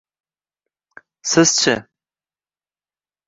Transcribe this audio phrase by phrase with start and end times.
[1.31, 1.75] Sizchi?